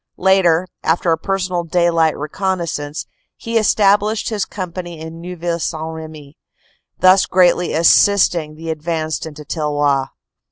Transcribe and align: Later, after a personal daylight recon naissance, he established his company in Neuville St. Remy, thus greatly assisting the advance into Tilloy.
Later, 0.17 0.67
after 0.81 1.11
a 1.11 1.17
personal 1.19 1.63
daylight 1.63 2.17
recon 2.17 2.57
naissance, 2.57 3.05
he 3.37 3.55
established 3.59 4.29
his 4.29 4.45
company 4.45 4.99
in 4.99 5.21
Neuville 5.21 5.59
St. 5.59 5.83
Remy, 5.93 6.39
thus 6.97 7.27
greatly 7.27 7.73
assisting 7.75 8.55
the 8.55 8.71
advance 8.71 9.23
into 9.27 9.45
Tilloy. 9.45 10.05